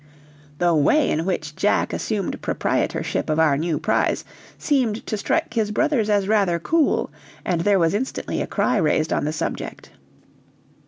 [0.57, 4.25] The way in which Jack assumed the proprietorship of our new prize
[4.57, 7.11] seemed to strike his brothers as rather cool,
[7.45, 9.91] and there was instantly a cry raised on the subject.